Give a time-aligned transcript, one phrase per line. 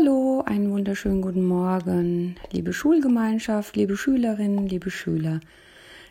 [0.00, 5.40] Hallo, einen wunderschönen guten Morgen, liebe Schulgemeinschaft, liebe Schülerinnen, liebe Schüler.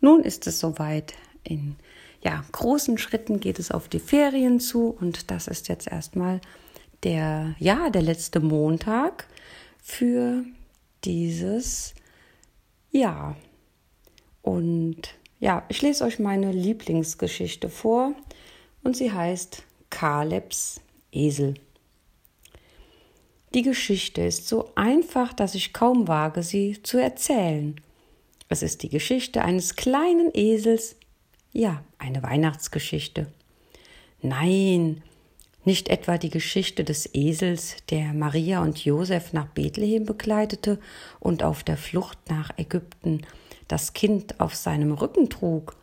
[0.00, 1.14] Nun ist es soweit.
[1.42, 1.74] In
[2.22, 6.40] ja, großen Schritten geht es auf die Ferien zu und das ist jetzt erstmal
[7.02, 9.26] der ja, der letzte Montag
[9.82, 10.44] für
[11.04, 11.94] dieses
[12.92, 13.36] Jahr.
[14.42, 18.12] Und ja, ich lese euch meine Lieblingsgeschichte vor
[18.84, 20.80] und sie heißt Kalebs
[21.10, 21.54] Esel.
[23.54, 27.76] Die Geschichte ist so einfach, dass ich kaum wage, sie zu erzählen.
[28.48, 30.96] Es ist die Geschichte eines kleinen Esels,
[31.52, 33.26] ja, eine Weihnachtsgeschichte.
[34.22, 35.02] Nein,
[35.64, 40.78] nicht etwa die Geschichte des Esels, der Maria und Josef nach Bethlehem begleitete
[41.20, 43.20] und auf der Flucht nach Ägypten
[43.68, 45.76] das Kind auf seinem Rücken trug.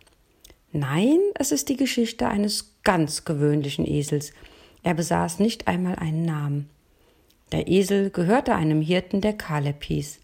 [0.71, 4.33] Nein, es ist die Geschichte eines ganz gewöhnlichen Esels.
[4.81, 6.69] Er besaß nicht einmal einen Namen.
[7.51, 10.19] Der Esel gehörte einem Hirten, der Kaleb hieß.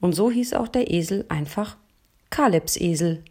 [0.00, 1.76] Und so hieß auch der Esel einfach
[2.30, 3.24] Kalebs Esel.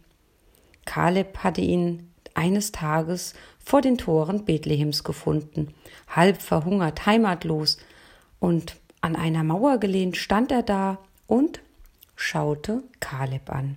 [0.84, 5.74] Kaleb hatte ihn eines Tages vor den Toren Bethlehems gefunden,
[6.08, 7.78] halb verhungert, heimatlos,
[8.40, 11.60] und an einer Mauer gelehnt stand er da und
[12.16, 13.76] schaute Kaleb an.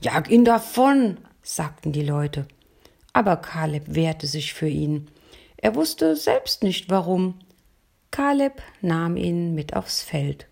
[0.00, 2.46] Jag ihn davon, sagten die Leute.
[3.12, 5.08] Aber Kaleb wehrte sich für ihn.
[5.56, 7.34] Er wusste selbst nicht warum.
[8.10, 10.46] Kaleb nahm ihn mit aufs Feld.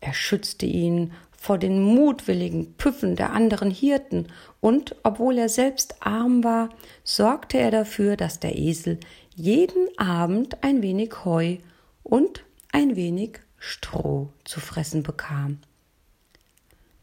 [0.00, 4.28] Er schützte ihn vor den mutwilligen Püffen der anderen Hirten,
[4.60, 6.70] und obwohl er selbst arm war,
[7.02, 8.98] sorgte er dafür, dass der Esel
[9.34, 11.58] jeden Abend ein wenig Heu
[12.02, 15.58] und ein wenig Stroh zu fressen bekam.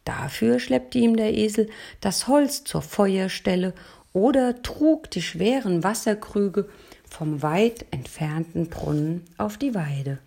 [0.06, 3.74] Dafür schleppte ihm der Esel das Holz zur Feuerstelle
[4.14, 6.68] oder trug die schweren Wasserkrüge
[7.12, 10.20] vom weit entfernten Brunnen auf die Weide.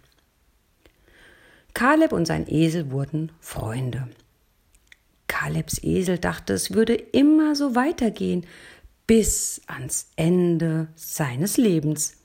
[1.72, 4.06] Kaleb und sein Esel wurden Freunde.
[5.26, 8.46] Kalebs Esel dachte, es würde immer so weitergehen,
[9.06, 12.18] bis ans Ende seines Lebens.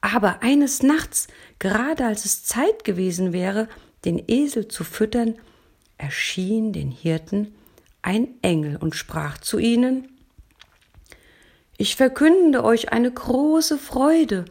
[0.00, 1.28] Aber eines Nachts,
[1.60, 3.68] gerade als es Zeit gewesen wäre,
[4.04, 5.36] den Esel zu füttern,
[5.98, 7.54] erschien den Hirten
[8.02, 10.08] ein Engel und sprach zu ihnen
[11.80, 14.44] ich verkünde euch eine große Freude.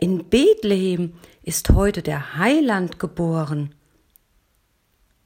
[0.00, 3.72] In Bethlehem ist heute der Heiland geboren.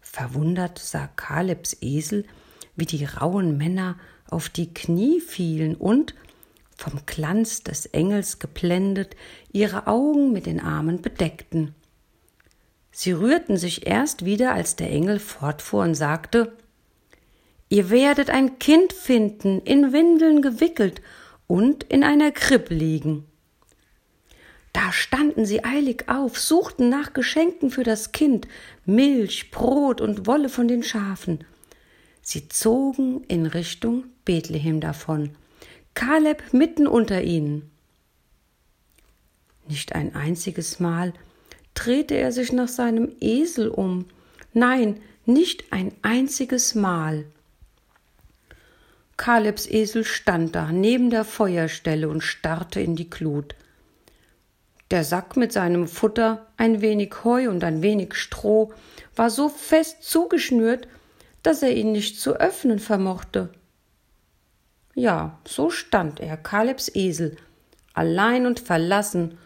[0.02, 2.26] Verwundert sah Kalebs Esel,
[2.76, 3.96] wie die rauen Männer
[4.28, 6.14] auf die Knie fielen und,
[6.76, 9.16] vom Glanz des Engels geblendet,
[9.50, 11.74] ihre Augen mit den Armen bedeckten.
[12.90, 16.52] Sie rührten sich erst wieder, als der Engel fortfuhr und sagte
[17.70, 21.00] Ihr werdet ein Kind finden, in Windeln gewickelt
[21.46, 23.24] und in einer Krippe liegen.
[24.72, 28.46] Da standen sie eilig auf, suchten nach Geschenken für das Kind,
[28.84, 31.44] Milch, Brot und Wolle von den Schafen.
[32.20, 35.30] Sie zogen in Richtung Bethlehem davon,
[35.94, 37.70] Kaleb mitten unter ihnen.
[39.66, 41.14] Nicht ein einziges Mal
[41.72, 44.04] drehte er sich nach seinem Esel um,
[44.52, 47.24] nein, nicht ein einziges Mal.
[49.16, 53.54] Kalebs Esel stand da neben der Feuerstelle und starrte in die Glut.
[54.90, 58.72] Der Sack mit seinem Futter, ein wenig Heu und ein wenig Stroh
[59.16, 60.86] war so fest zugeschnürt,
[61.42, 63.50] dass er ihn nicht zu öffnen vermochte.
[64.94, 67.36] Ja, so stand er, Kalebs Esel,
[67.94, 69.38] allein und verlassen,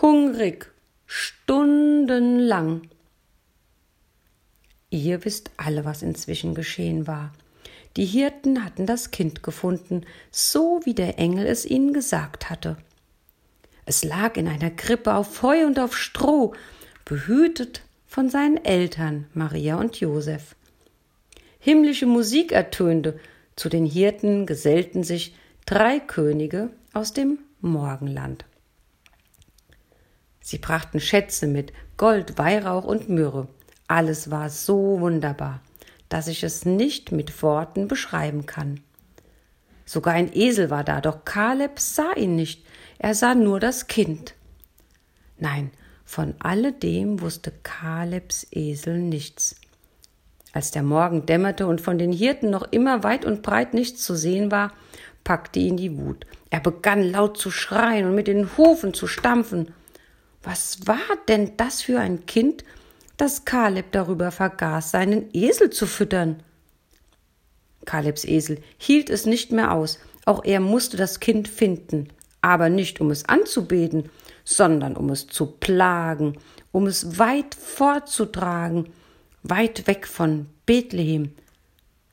[0.00, 0.72] hungrig,
[1.06, 2.82] stundenlang.
[4.90, 7.32] Ihr wisst alle, was inzwischen geschehen war.
[7.96, 12.76] Die Hirten hatten das Kind gefunden, so wie der Engel es ihnen gesagt hatte.
[13.86, 16.54] Es lag in einer Krippe auf Heu und auf Stroh,
[17.04, 20.56] behütet von seinen Eltern Maria und Josef.
[21.60, 23.18] Himmlische Musik ertönte,
[23.56, 28.44] zu den Hirten gesellten sich drei Könige aus dem Morgenland.
[30.40, 33.46] Sie brachten Schätze mit Gold, Weihrauch und Myrrhe.
[33.86, 35.60] Alles war so wunderbar
[36.14, 38.78] dass ich es nicht mit Worten beschreiben kann.
[39.84, 42.64] Sogar ein Esel war da, doch Kaleb sah ihn nicht,
[42.98, 44.34] er sah nur das Kind.
[45.38, 45.72] Nein,
[46.04, 49.56] von alledem wusste Kalebs Esel nichts.
[50.52, 54.14] Als der Morgen dämmerte und von den Hirten noch immer weit und breit nichts zu
[54.14, 54.72] sehen war,
[55.24, 56.26] packte ihn die Wut.
[56.48, 59.74] Er begann laut zu schreien und mit den Hufen zu stampfen.
[60.44, 62.62] Was war denn das für ein Kind,
[63.16, 66.42] dass Kaleb darüber vergaß, seinen Esel zu füttern.
[67.84, 72.08] Kalebs Esel hielt es nicht mehr aus, auch er musste das Kind finden.
[72.44, 74.10] aber nicht um es anzubeten,
[74.44, 76.36] sondern um es zu plagen,
[76.72, 78.92] um es weit fortzutragen,
[79.42, 81.32] weit weg von Bethlehem,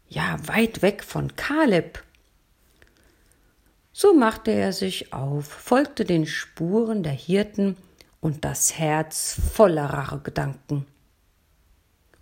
[0.08, 2.02] ja, weit weg von Kaleb.
[3.92, 7.76] So machte er sich auf, folgte den Spuren der Hirten
[8.22, 10.86] und das Herz voller Rachegedanken.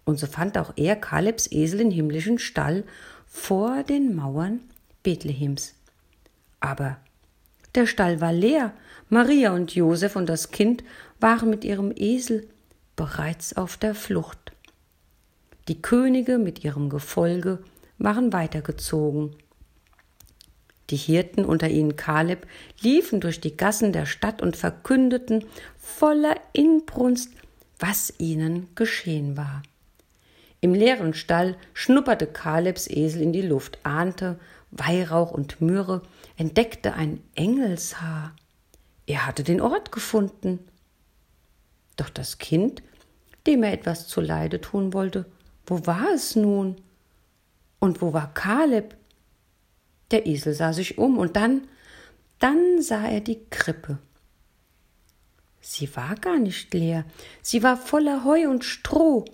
[0.10, 2.84] Und so fand auch er Kalebs Esel im himmlischen Stall
[3.28, 4.60] vor den Mauern
[5.04, 5.76] Bethlehems.
[6.60, 6.98] Aber
[7.76, 8.74] der Stall war leer,
[9.10, 10.84] Maria und Josef und das Kind
[11.20, 12.50] waren mit ihrem Esel
[12.96, 14.52] bereits auf der Flucht.
[15.68, 17.60] Die Könige mit ihrem Gefolge
[18.00, 19.36] waren weitergezogen.
[20.90, 22.48] Die Hirten, unter ihnen Kaleb,
[22.82, 25.46] liefen durch die Gassen der Stadt und verkündeten
[25.78, 27.32] voller Inbrunst,
[27.78, 29.62] was ihnen geschehen war.
[30.62, 34.40] Im leeren Stall schnupperte Kalebs Esel in die Luft, ahnte
[34.72, 36.02] Weihrauch und Myrrhe,
[36.38, 38.36] entdeckte ein Engelshaar.
[39.08, 40.60] Er hatte den Ort gefunden.
[41.96, 42.84] Doch das Kind,
[43.48, 45.26] dem er etwas zuleide tun wollte,
[45.66, 46.76] wo war es nun?
[47.80, 48.96] Und wo war Kaleb?
[50.12, 51.68] Der Esel sah sich um und dann,
[52.40, 54.00] dann sah er die Krippe.
[55.62, 57.06] Sie war gar nicht leer,
[57.42, 59.26] sie war voller Heu und Stroh.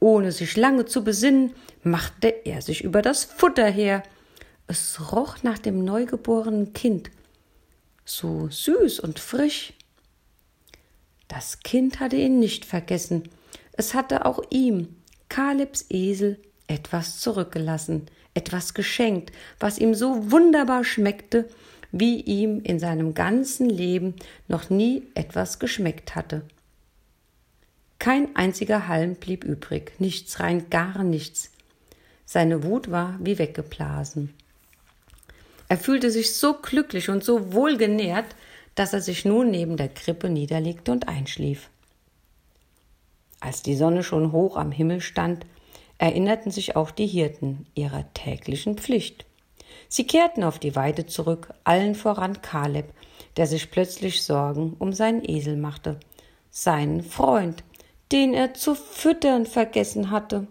[0.00, 1.52] Ohne sich lange zu besinnen,
[1.82, 4.02] machte er sich über das Futter her.
[4.66, 7.10] Es roch nach dem neugeborenen Kind,
[8.04, 9.72] so süß und frisch.
[11.28, 13.24] Das Kind hatte ihn nicht vergessen.
[13.72, 14.96] Es hatte auch ihm,
[15.28, 21.48] Kalebs Esel, etwas zurückgelassen, etwas geschenkt, was ihm so wunderbar schmeckte,
[21.92, 24.14] wie ihm in seinem ganzen Leben
[24.48, 26.42] noch nie etwas geschmeckt hatte.
[27.98, 31.50] Kein einziger Halm blieb übrig, nichts, rein gar nichts.
[32.24, 34.34] Seine Wut war wie weggeblasen.
[35.68, 38.36] Er fühlte sich so glücklich und so wohlgenährt,
[38.74, 41.70] dass er sich nun neben der Krippe niederlegte und einschlief.
[43.40, 45.46] Als die Sonne schon hoch am Himmel stand,
[45.98, 49.24] erinnerten sich auch die Hirten ihrer täglichen Pflicht.
[49.88, 52.92] Sie kehrten auf die Weide zurück, allen voran Kaleb,
[53.36, 55.98] der sich plötzlich Sorgen um seinen Esel machte,
[56.50, 57.62] seinen Freund,
[58.12, 60.46] den er zu füttern vergessen hatte.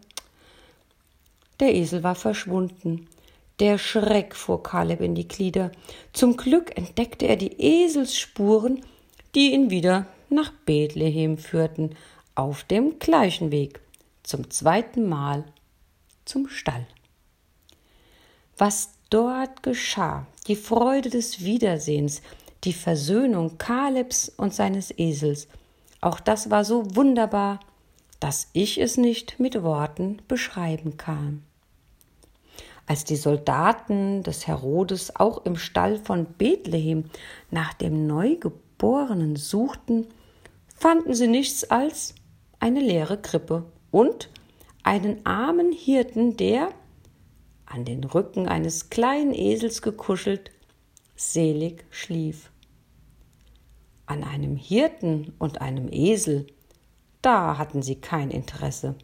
[1.59, 3.07] Der Esel war verschwunden.
[3.59, 5.71] Der Schreck fuhr Kaleb in die Glieder.
[6.11, 8.83] Zum Glück entdeckte er die Eselsspuren,
[9.33, 11.95] die ihn wieder nach Bethlehem führten,
[12.35, 13.79] auf dem gleichen Weg
[14.23, 15.45] zum zweiten Mal
[16.25, 16.85] zum Stall.
[18.57, 22.21] Was dort geschah, die Freude des Wiedersehens,
[22.63, 25.47] die Versöhnung Kalebs und seines Esels,
[26.05, 27.59] auch das war so wunderbar,
[28.19, 31.43] dass ich es nicht mit Worten beschreiben kann.
[32.85, 37.05] Als die Soldaten des Herodes auch im Stall von Bethlehem
[37.49, 40.05] nach dem Neugeborenen suchten,
[40.75, 42.13] fanden sie nichts als
[42.59, 44.29] eine leere Krippe und
[44.83, 46.69] einen armen Hirten, der,
[47.65, 50.51] an den Rücken eines kleinen Esels gekuschelt,
[51.15, 52.51] selig schlief.
[54.05, 56.47] An einem Hirten und einem Esel,
[57.21, 58.95] da hatten sie kein Interesse.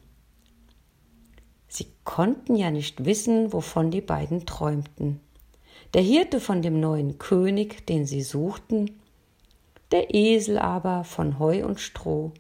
[1.68, 5.20] Sie konnten ja nicht wissen, wovon die beiden träumten.
[5.94, 9.00] Der Hirte von dem neuen König, den sie suchten,
[9.92, 12.32] der Esel aber von Heu und Stroh,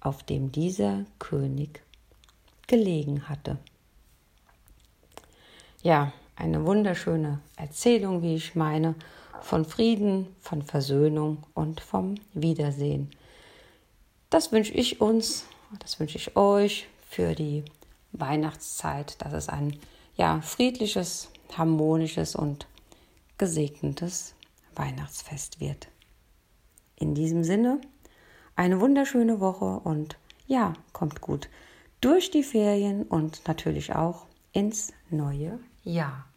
[0.00, 1.82] auf dem dieser König
[2.66, 3.58] gelegen hatte.
[5.82, 8.94] Ja, eine wunderschöne Erzählung, wie ich meine,
[9.42, 13.10] von Frieden, von Versöhnung und vom Wiedersehen.
[14.30, 15.46] Das wünsche ich uns,
[15.78, 17.64] das wünsche ich euch für die
[18.12, 19.78] Weihnachtszeit, dass es ein
[20.16, 22.66] ja, friedliches, harmonisches und
[23.38, 24.34] gesegnetes
[24.74, 25.88] Weihnachtsfest wird.
[26.96, 27.80] In diesem Sinne,
[28.56, 31.48] eine wunderschöne Woche und ja, kommt gut
[32.00, 36.29] durch die Ferien und natürlich auch ins neue Jahr.